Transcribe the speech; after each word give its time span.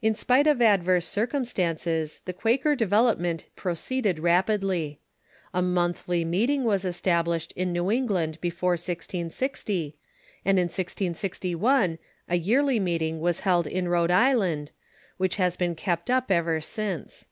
In 0.00 0.14
spite 0.14 0.46
of 0.46 0.62
adverse 0.62 1.04
circumstances, 1.08 2.22
the 2.24 2.32
Quaker 2.32 2.76
development 2.76 3.48
proceeded 3.56 4.20
rapidly. 4.20 5.00
A 5.52 5.60
Monthly 5.60 6.24
Meeting 6.24 6.62
was 6.62 6.84
established 6.84 7.50
in 7.56 7.72
New 7.72 7.90
England 7.90 8.40
before 8.40 8.74
1660, 8.74 9.96
and 10.44 10.56
in 10.56 10.66
1661 10.66 11.98
a 12.28 12.36
Yearly 12.36 12.78
Meet 12.78 13.02
ing 13.02 13.18
was 13.20 13.40
held 13.40 13.66
in 13.66 13.88
Rhode 13.88 14.12
Island, 14.12 14.70
which 15.16 15.34
has 15.34 15.56
been 15.56 15.74
kept 15.74 16.08
up 16.10 16.30
ever 16.30 16.60
since. 16.60 17.26